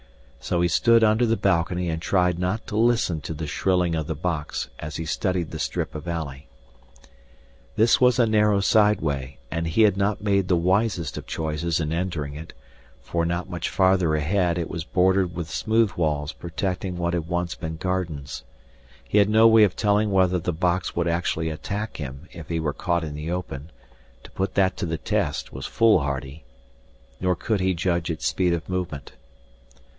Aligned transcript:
So 0.39 0.61
he 0.61 0.67
stood 0.67 1.03
under 1.03 1.27
the 1.27 1.37
balcony 1.37 1.87
and 1.89 2.01
tried 2.01 2.39
not 2.39 2.65
to 2.65 2.75
listen 2.75 3.21
to 3.21 3.33
the 3.35 3.45
shrilling 3.45 3.93
of 3.93 4.07
the 4.07 4.15
box 4.15 4.67
as 4.79 4.95
he 4.95 5.05
studied 5.05 5.51
the 5.51 5.59
strip 5.59 5.93
of 5.93 6.07
alley. 6.07 6.47
This 7.75 8.01
was 8.01 8.17
a 8.17 8.25
narrow 8.25 8.59
side 8.61 8.99
way, 8.99 9.37
and 9.51 9.67
he 9.67 9.83
had 9.83 9.95
not 9.97 10.23
made 10.23 10.47
the 10.47 10.55
wisest 10.55 11.15
of 11.19 11.27
choices 11.27 11.79
in 11.79 11.93
entering 11.93 12.33
it, 12.33 12.53
for 12.99 13.23
not 13.27 13.47
much 13.51 13.69
farther 13.69 14.15
ahead 14.15 14.57
it 14.57 14.71
was 14.71 14.83
bordered 14.83 15.35
with 15.35 15.51
smooth 15.51 15.91
walls 15.91 16.31
protecting 16.33 16.97
what 16.97 17.13
had 17.13 17.27
once 17.27 17.53
been 17.53 17.75
gardens. 17.77 18.43
He 19.03 19.19
had 19.19 19.29
no 19.29 19.47
way 19.47 19.63
of 19.63 19.75
telling 19.75 20.09
whether 20.11 20.39
the 20.39 20.51
box 20.51 20.95
would 20.95 21.07
actually 21.07 21.51
attack 21.51 21.97
him 21.97 22.27
if 22.31 22.49
he 22.49 22.59
were 22.59 22.73
caught 22.73 23.03
in 23.03 23.13
the 23.13 23.29
open 23.29 23.71
to 24.23 24.31
put 24.31 24.55
that 24.55 24.75
to 24.77 24.87
the 24.87 24.97
test 24.97 25.53
was 25.53 25.67
foolhardy 25.67 26.43
nor 27.19 27.35
could 27.35 27.59
he 27.59 27.75
judge 27.75 28.09
its 28.09 28.25
speed 28.25 28.51
of 28.53 28.67
movement. 28.67 29.11